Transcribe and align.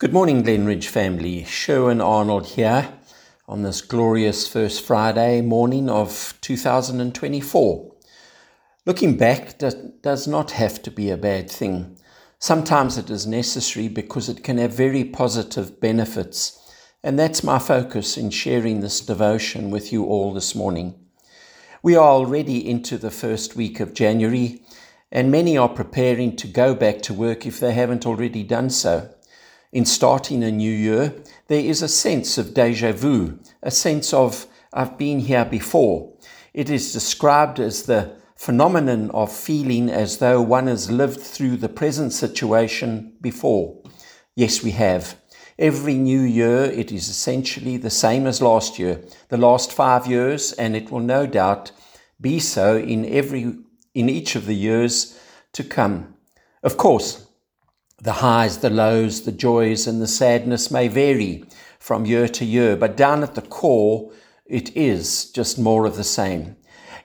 Good 0.00 0.12
morning, 0.12 0.44
Glenridge 0.44 0.86
family. 0.86 1.42
Sherwin 1.42 2.00
Arnold 2.00 2.46
here 2.46 2.88
on 3.48 3.64
this 3.64 3.80
glorious 3.80 4.46
first 4.46 4.86
Friday 4.86 5.40
morning 5.40 5.90
of 5.90 6.38
2024. 6.40 7.96
Looking 8.86 9.16
back 9.16 9.58
does 9.58 10.28
not 10.28 10.52
have 10.52 10.80
to 10.82 10.92
be 10.92 11.10
a 11.10 11.16
bad 11.16 11.50
thing. 11.50 11.98
Sometimes 12.38 12.96
it 12.96 13.10
is 13.10 13.26
necessary 13.26 13.88
because 13.88 14.28
it 14.28 14.44
can 14.44 14.58
have 14.58 14.72
very 14.72 15.02
positive 15.02 15.80
benefits. 15.80 16.56
And 17.02 17.18
that's 17.18 17.42
my 17.42 17.58
focus 17.58 18.16
in 18.16 18.30
sharing 18.30 18.78
this 18.78 19.00
devotion 19.00 19.68
with 19.72 19.92
you 19.92 20.04
all 20.04 20.32
this 20.32 20.54
morning. 20.54 20.94
We 21.82 21.96
are 21.96 22.08
already 22.08 22.70
into 22.70 22.98
the 22.98 23.10
first 23.10 23.56
week 23.56 23.80
of 23.80 23.94
January, 23.94 24.62
and 25.10 25.32
many 25.32 25.58
are 25.58 25.68
preparing 25.68 26.36
to 26.36 26.46
go 26.46 26.76
back 26.76 27.02
to 27.02 27.12
work 27.12 27.46
if 27.46 27.58
they 27.58 27.72
haven't 27.72 28.06
already 28.06 28.44
done 28.44 28.70
so 28.70 29.12
in 29.72 29.84
starting 29.84 30.42
a 30.42 30.50
new 30.50 30.72
year, 30.72 31.14
there 31.48 31.64
is 31.64 31.82
a 31.82 31.88
sense 31.88 32.38
of 32.38 32.54
deja 32.54 32.92
vu, 32.92 33.38
a 33.62 33.70
sense 33.70 34.12
of 34.12 34.46
I've 34.72 34.98
been 34.98 35.20
here 35.20 35.44
before. 35.44 36.12
It 36.54 36.70
is 36.70 36.92
described 36.92 37.60
as 37.60 37.82
the 37.82 38.16
phenomenon 38.36 39.10
of 39.10 39.32
feeling 39.32 39.90
as 39.90 40.18
though 40.18 40.40
one 40.40 40.66
has 40.66 40.90
lived 40.90 41.20
through 41.20 41.56
the 41.56 41.68
present 41.68 42.12
situation 42.12 43.14
before. 43.20 43.82
Yes, 44.34 44.62
we 44.62 44.70
have. 44.72 45.16
Every 45.58 45.94
new 45.94 46.20
year, 46.20 46.64
it 46.64 46.92
is 46.92 47.08
essentially 47.08 47.76
the 47.76 47.90
same 47.90 48.26
as 48.26 48.40
last 48.40 48.78
year, 48.78 49.02
the 49.28 49.36
last 49.36 49.72
five 49.72 50.06
years, 50.06 50.52
and 50.52 50.76
it 50.76 50.90
will 50.90 51.00
no 51.00 51.26
doubt 51.26 51.72
be 52.20 52.38
so 52.38 52.76
in 52.76 53.04
every 53.06 53.56
in 53.94 54.08
each 54.08 54.36
of 54.36 54.46
the 54.46 54.54
years 54.54 55.18
to 55.52 55.64
come. 55.64 56.14
Of 56.62 56.76
course, 56.76 57.26
the 58.00 58.14
highs, 58.14 58.58
the 58.58 58.70
lows, 58.70 59.22
the 59.22 59.32
joys, 59.32 59.86
and 59.86 60.00
the 60.00 60.06
sadness 60.06 60.70
may 60.70 60.88
vary 60.88 61.44
from 61.78 62.06
year 62.06 62.28
to 62.28 62.44
year, 62.44 62.76
but 62.76 62.96
down 62.96 63.22
at 63.22 63.34
the 63.34 63.42
core, 63.42 64.12
it 64.46 64.74
is 64.76 65.30
just 65.32 65.58
more 65.58 65.84
of 65.84 65.96
the 65.96 66.04
same. 66.04 66.56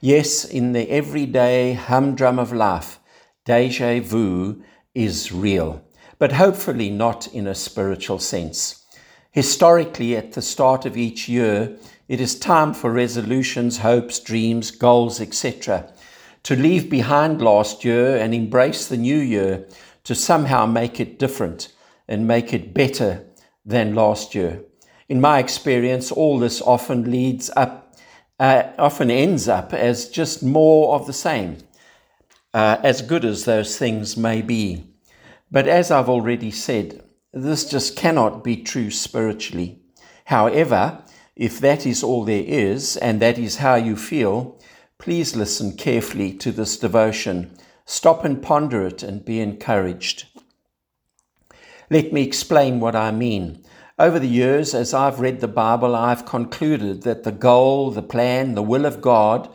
Yes, 0.02 0.46
in 0.46 0.74
the 0.74 0.90
everyday 0.92 1.74
humdrum 1.74 2.38
of 2.38 2.52
life, 2.54 3.00
deja 3.46 4.02
vu 4.02 4.62
is 4.94 5.32
real, 5.32 5.84
but 6.20 6.34
hopefully 6.34 6.90
not 6.90 7.28
in 7.34 7.48
a 7.48 7.56
spiritual 7.56 8.20
sense. 8.20 8.86
Historically, 9.32 10.16
at 10.16 10.34
the 10.34 10.42
start 10.42 10.86
of 10.86 10.96
each 10.96 11.28
year, 11.28 11.76
it 12.08 12.22
is 12.22 12.38
time 12.38 12.74
for 12.74 12.92
resolutions, 12.92 13.80
hopes, 13.80 14.20
dreams, 14.20 14.70
goals, 14.70 15.20
etc. 15.20 15.92
To 16.44 16.56
leave 16.56 16.90
behind 16.90 17.42
last 17.42 17.84
year 17.84 18.18
and 18.18 18.34
embrace 18.34 18.88
the 18.88 18.98
new 18.98 19.18
year 19.18 19.66
to 20.04 20.16
somehow 20.16 20.66
make 20.66 21.00
it 21.00 21.20
different 21.20 21.74
and 22.08 22.28
make 22.28 22.54
it 22.54 22.74
better 22.74 23.26
than 23.66 23.96
last 23.96 24.36
year. 24.36 24.62
In 25.10 25.22
my 25.22 25.40
experience, 25.40 26.12
all 26.12 26.40
this 26.40 26.62
often 26.62 27.10
leads 27.10 27.50
up, 27.56 27.96
uh, 28.40 28.64
often 28.78 29.10
ends 29.10 29.48
up 29.48 29.74
as 29.74 30.10
just 30.10 30.44
more 30.44 30.96
of 30.96 31.08
the 31.08 31.14
same, 31.14 31.58
uh, 32.54 32.78
as 32.84 33.02
good 33.02 33.26
as 33.26 33.46
those 33.46 33.78
things 33.78 34.18
may 34.18 34.42
be. 34.42 34.86
But 35.52 35.68
as 35.68 35.92
I've 35.92 36.10
already 36.10 36.52
said, 36.52 37.04
this 37.32 37.66
just 37.70 37.96
cannot 37.96 38.44
be 38.44 38.58
true 38.58 38.92
spiritually. 38.92 39.80
However, 40.26 41.04
if 41.36 41.60
that 41.60 41.86
is 41.86 42.04
all 42.04 42.26
there 42.26 42.44
is, 42.46 42.98
and 42.98 43.20
that 43.22 43.38
is 43.38 43.58
how 43.58 43.76
you 43.76 43.96
feel, 43.96 44.60
please 45.00 45.36
listen 45.36 45.76
carefully 45.76 46.34
to 46.34 46.52
this 46.52 46.78
devotion 46.78 47.58
Stop 47.86 48.24
and 48.24 48.42
ponder 48.42 48.86
it 48.86 49.04
and 49.04 49.26
be 49.26 49.40
encouraged. 49.40 50.26
Let 51.90 52.14
me 52.14 52.24
explain 52.24 52.80
what 52.80 52.96
I 52.96 53.12
mean. 53.12 53.64
Over 54.00 54.20
the 54.20 54.28
years, 54.28 54.74
as 54.74 54.94
I've 54.94 55.20
read 55.20 55.40
the 55.40 55.48
Bible, 55.48 55.96
I've 55.96 56.26
concluded 56.26 57.04
that 57.04 57.24
the 57.24 57.32
goal, 57.32 57.92
the 57.92 58.02
plan, 58.02 58.56
the 58.56 58.64
will 58.64 58.86
of 58.86 59.02
God 59.02 59.50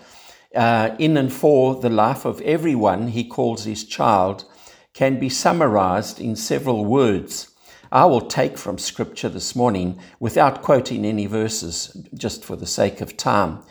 uh, 0.55 0.95
in 0.98 1.17
and 1.17 1.33
for 1.33 1.75
the 1.80 1.91
life 1.91 2.25
of 2.25 2.41
everyone 2.42 3.08
he 3.08 3.25
calls 3.25 3.64
his 3.64 3.85
child 3.85 4.45
can 4.92 5.19
be 5.19 5.29
summarized 5.29 6.20
in 6.20 6.36
several 6.36 6.85
words. 6.85 7.55
I 7.91 8.05
will 8.05 8.20
take 8.20 8.58
from 8.58 8.79
Scripture 8.79 9.29
this 9.29 9.57
morning 9.57 9.98
without 10.20 10.63
quoting 10.63 11.05
any 11.05 11.27
verses, 11.27 11.97
just 12.14 12.45
for 12.45 12.57
the 12.57 12.67
sake 12.67 13.01
of 13.01 13.17
time. 13.17 13.63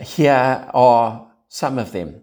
Here 0.00 0.68
are 0.72 1.30
some 1.48 1.78
of 1.78 1.92
them 1.92 2.22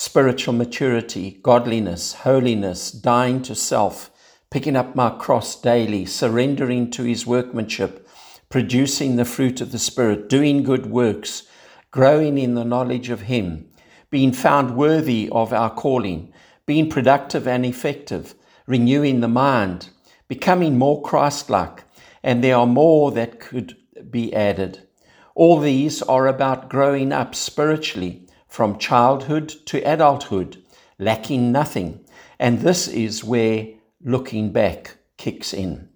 spiritual 0.00 0.54
maturity, 0.54 1.38
godliness, 1.42 2.14
holiness, 2.14 2.90
dying 2.90 3.42
to 3.42 3.54
self, 3.54 4.10
picking 4.50 4.74
up 4.74 4.96
my 4.96 5.10
cross 5.10 5.60
daily, 5.60 6.06
surrendering 6.06 6.90
to 6.90 7.02
his 7.02 7.26
workmanship, 7.26 8.08
producing 8.48 9.16
the 9.16 9.26
fruit 9.26 9.60
of 9.60 9.72
the 9.72 9.78
Spirit, 9.78 10.26
doing 10.26 10.62
good 10.62 10.86
works, 10.86 11.42
growing 11.90 12.38
in 12.38 12.54
the 12.54 12.64
knowledge 12.64 13.10
of 13.10 13.20
him, 13.20 13.68
being 14.08 14.32
found 14.32 14.74
worthy 14.74 15.28
of 15.32 15.52
our 15.52 15.68
calling, 15.68 16.32
being 16.64 16.88
productive 16.88 17.46
and 17.46 17.66
effective, 17.66 18.34
renewing 18.66 19.20
the 19.20 19.28
mind, 19.28 19.90
becoming 20.28 20.78
more 20.78 21.02
Christ 21.02 21.50
like, 21.50 21.84
and 22.22 22.42
there 22.42 22.56
are 22.56 22.66
more 22.66 23.10
that 23.10 23.38
could 23.38 23.76
be 24.10 24.32
added. 24.32 24.88
All 25.34 25.60
these 25.60 26.00
are 26.00 26.26
about 26.26 26.70
growing 26.70 27.12
up 27.12 27.34
spiritually 27.34 28.26
from 28.50 28.78
childhood 28.78 29.48
to 29.64 29.78
adulthood, 29.80 30.62
lacking 30.98 31.50
nothing. 31.50 32.04
And 32.38 32.60
this 32.60 32.88
is 32.88 33.24
where 33.24 33.68
looking 34.04 34.52
back 34.52 34.96
kicks 35.16 35.54
in. 35.54 35.88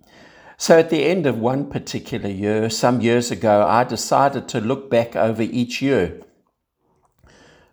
So, 0.57 0.79
at 0.79 0.89
the 0.89 1.05
end 1.05 1.27
of 1.27 1.39
one 1.39 1.69
particular 1.69 2.31
year, 2.31 2.71
some 2.71 3.01
years 3.01 3.33
ago, 3.33 3.67
I 3.67 3.83
decided 3.83 4.49
to 4.49 4.61
look 4.61 4.89
back 4.89 5.17
over 5.17 5.43
each 5.43 5.83
year. 5.83 6.21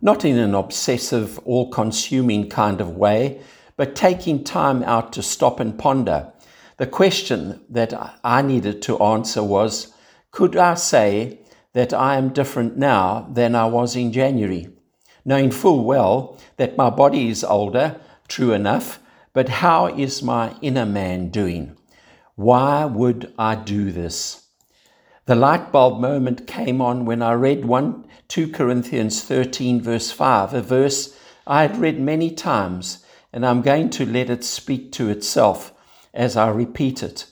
Not 0.01 0.25
in 0.25 0.39
an 0.39 0.55
obsessive, 0.55 1.37
all 1.45 1.69
consuming 1.69 2.49
kind 2.49 2.81
of 2.81 2.97
way, 2.97 3.39
but 3.77 3.95
taking 3.95 4.43
time 4.43 4.81
out 4.83 5.13
to 5.13 5.21
stop 5.21 5.59
and 5.59 5.77
ponder. 5.77 6.33
The 6.77 6.87
question 6.87 7.61
that 7.69 7.93
I 8.23 8.41
needed 8.41 8.81
to 8.83 8.97
answer 8.99 9.43
was 9.43 9.93
Could 10.31 10.57
I 10.57 10.73
say 10.73 11.39
that 11.73 11.93
I 11.93 12.17
am 12.17 12.33
different 12.33 12.77
now 12.77 13.27
than 13.31 13.55
I 13.55 13.65
was 13.65 13.95
in 13.95 14.11
January, 14.11 14.69
knowing 15.23 15.51
full 15.51 15.83
well 15.83 16.37
that 16.57 16.77
my 16.77 16.89
body 16.89 17.29
is 17.29 17.43
older, 17.43 17.99
true 18.27 18.53
enough, 18.53 18.99
but 19.33 19.49
how 19.49 19.87
is 19.87 20.21
my 20.21 20.55
inner 20.61 20.85
man 20.85 21.29
doing? 21.29 21.77
Why 22.35 22.85
would 22.85 23.33
I 23.37 23.55
do 23.55 23.91
this? 23.91 24.47
The 25.25 25.35
light 25.35 25.71
bulb 25.71 26.01
moment 26.01 26.47
came 26.47 26.81
on 26.81 27.05
when 27.05 27.21
I 27.21 27.33
read 27.33 27.65
1 27.65 28.05
2 28.27 28.51
Corinthians 28.51 29.21
13 29.23 29.81
verse 29.81 30.09
5, 30.09 30.53
a 30.53 30.61
verse 30.61 31.17
I 31.45 31.63
had 31.63 31.77
read 31.77 31.99
many 31.99 32.31
times, 32.31 33.03
and 33.33 33.45
I'm 33.45 33.61
going 33.61 33.89
to 33.91 34.05
let 34.05 34.29
it 34.29 34.45
speak 34.45 34.93
to 34.93 35.09
itself 35.09 35.73
as 36.13 36.37
I 36.37 36.49
repeat 36.49 37.03
it. 37.03 37.25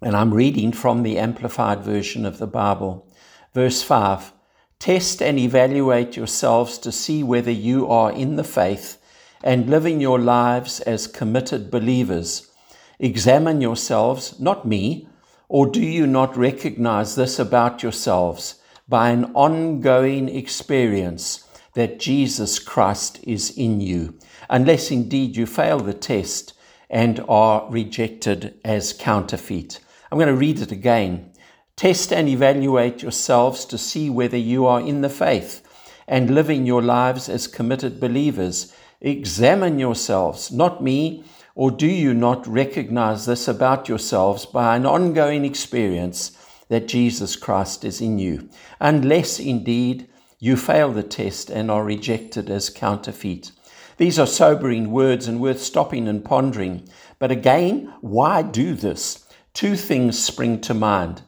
And 0.00 0.16
I'm 0.16 0.32
reading 0.32 0.72
from 0.72 1.02
the 1.02 1.18
Amplified 1.18 1.82
Version 1.82 2.24
of 2.24 2.38
the 2.38 2.46
Bible. 2.46 3.08
Verse 3.54 3.82
5 3.82 4.32
Test 4.80 5.22
and 5.22 5.38
evaluate 5.38 6.16
yourselves 6.16 6.76
to 6.78 6.90
see 6.90 7.22
whether 7.22 7.52
you 7.52 7.88
are 7.88 8.10
in 8.10 8.34
the 8.34 8.44
faith 8.44 9.00
and 9.44 9.70
living 9.70 10.00
your 10.00 10.18
lives 10.18 10.80
as 10.80 11.06
committed 11.06 11.70
believers. 11.70 12.50
Examine 12.98 13.60
yourselves, 13.60 14.38
not 14.40 14.66
me, 14.66 15.08
or 15.48 15.66
do 15.68 15.80
you 15.80 16.06
not 16.06 16.36
recognize 16.36 17.14
this 17.14 17.38
about 17.38 17.82
yourselves 17.82 18.56
by 18.88 19.10
an 19.10 19.26
ongoing 19.34 20.28
experience 20.28 21.46
that 21.74 22.00
Jesus 22.00 22.58
Christ 22.58 23.20
is 23.22 23.56
in 23.56 23.80
you, 23.80 24.18
unless 24.50 24.90
indeed 24.90 25.36
you 25.36 25.46
fail 25.46 25.78
the 25.78 25.94
test 25.94 26.54
and 26.90 27.24
are 27.28 27.70
rejected 27.70 28.58
as 28.64 28.92
counterfeit? 28.92 29.78
I'm 30.10 30.18
going 30.18 30.28
to 30.28 30.34
read 30.34 30.60
it 30.60 30.72
again. 30.72 31.30
Test 31.76 32.12
and 32.12 32.28
evaluate 32.28 33.02
yourselves 33.02 33.64
to 33.64 33.76
see 33.76 34.08
whether 34.08 34.36
you 34.36 34.64
are 34.64 34.80
in 34.80 35.00
the 35.00 35.08
faith 35.08 35.60
and 36.06 36.32
living 36.32 36.64
your 36.64 36.80
lives 36.80 37.28
as 37.28 37.48
committed 37.48 37.98
believers. 37.98 38.72
Examine 39.00 39.80
yourselves, 39.80 40.52
not 40.52 40.84
me, 40.84 41.24
or 41.56 41.72
do 41.72 41.88
you 41.88 42.14
not 42.14 42.46
recognize 42.46 43.26
this 43.26 43.48
about 43.48 43.88
yourselves 43.88 44.46
by 44.46 44.76
an 44.76 44.86
ongoing 44.86 45.44
experience 45.44 46.38
that 46.68 46.86
Jesus 46.86 47.34
Christ 47.34 47.84
is 47.84 48.00
in 48.00 48.20
you, 48.20 48.48
unless 48.78 49.40
indeed 49.40 50.08
you 50.38 50.56
fail 50.56 50.92
the 50.92 51.02
test 51.02 51.50
and 51.50 51.72
are 51.72 51.84
rejected 51.84 52.50
as 52.50 52.70
counterfeit? 52.70 53.50
These 53.96 54.18
are 54.20 54.28
sobering 54.28 54.92
words 54.92 55.26
and 55.26 55.40
worth 55.40 55.60
stopping 55.60 56.06
and 56.06 56.24
pondering. 56.24 56.88
But 57.18 57.32
again, 57.32 57.92
why 58.00 58.42
do 58.42 58.74
this? 58.74 59.26
Two 59.54 59.74
things 59.74 60.16
spring 60.16 60.60
to 60.62 60.74
mind 60.74 61.22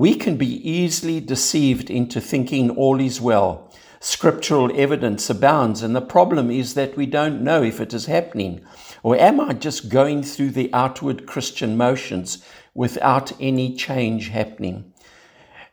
we 0.00 0.14
can 0.14 0.38
be 0.38 0.66
easily 0.66 1.20
deceived 1.20 1.90
into 1.90 2.22
thinking 2.22 2.70
all 2.70 2.98
is 2.98 3.20
well. 3.20 3.70
Scriptural 4.00 4.70
evidence 4.74 5.28
abounds, 5.28 5.82
and 5.82 5.94
the 5.94 6.00
problem 6.00 6.50
is 6.50 6.72
that 6.72 6.96
we 6.96 7.04
don't 7.04 7.42
know 7.42 7.62
if 7.62 7.82
it 7.82 7.92
is 7.92 8.06
happening. 8.06 8.62
Or 9.02 9.14
am 9.14 9.38
I 9.38 9.52
just 9.52 9.90
going 9.90 10.22
through 10.22 10.52
the 10.52 10.72
outward 10.72 11.26
Christian 11.26 11.76
motions 11.76 12.42
without 12.72 13.30
any 13.38 13.74
change 13.76 14.30
happening? 14.30 14.90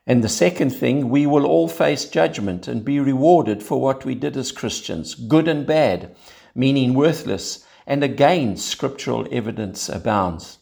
And 0.05 0.21
the 0.21 0.27
second 0.43 0.71
thing, 0.71 1.07
we 1.07 1.25
will 1.25 1.45
all 1.45 1.69
face 1.69 2.03
judgment 2.03 2.67
and 2.67 2.83
be 2.83 2.99
rewarded 2.99 3.63
for 3.63 3.79
what 3.79 4.03
we 4.03 4.13
did 4.13 4.35
as 4.35 4.51
Christians, 4.51 5.15
good 5.15 5.47
and 5.47 5.65
bad, 5.65 6.13
meaning 6.53 6.93
worthless. 6.93 7.65
And 7.85 8.03
again, 8.03 8.57
scriptural 8.57 9.25
evidence 9.31 9.87
abounds. 9.87 10.57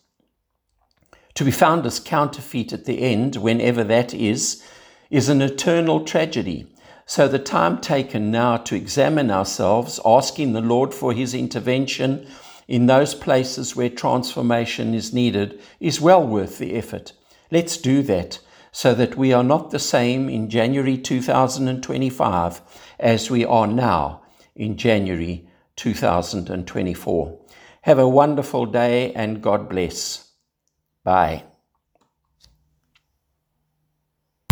To 1.35 1.43
be 1.43 1.51
found 1.51 1.85
as 1.85 1.99
counterfeit 1.99 2.71
at 2.71 2.85
the 2.85 3.01
end, 3.01 3.35
whenever 3.35 3.83
that 3.83 4.13
is, 4.13 4.63
is 5.09 5.27
an 5.27 5.41
eternal 5.41 6.05
tragedy. 6.05 6.65
So 7.05 7.27
the 7.27 7.39
time 7.39 7.81
taken 7.81 8.31
now 8.31 8.55
to 8.57 8.75
examine 8.75 9.29
ourselves, 9.29 9.99
asking 10.05 10.53
the 10.53 10.61
Lord 10.61 10.93
for 10.93 11.11
his 11.11 11.33
intervention 11.33 12.25
in 12.69 12.85
those 12.85 13.13
places 13.13 13.75
where 13.75 13.89
transformation 13.89 14.93
is 14.93 15.13
needed, 15.13 15.61
is 15.81 15.99
well 15.99 16.25
worth 16.25 16.57
the 16.57 16.73
effort. 16.73 17.11
Let's 17.51 17.75
do 17.75 18.01
that 18.03 18.39
so 18.71 18.93
that 18.95 19.17
we 19.17 19.33
are 19.33 19.43
not 19.43 19.71
the 19.71 19.79
same 19.79 20.29
in 20.29 20.49
January 20.49 20.97
2025 20.97 22.61
as 22.97 23.29
we 23.29 23.43
are 23.43 23.67
now 23.67 24.21
in 24.55 24.77
January 24.77 25.47
2024. 25.75 27.39
Have 27.81 27.99
a 27.99 28.07
wonderful 28.07 28.65
day 28.65 29.13
and 29.13 29.41
God 29.41 29.67
bless. 29.67 30.24
Bye. 31.05 31.45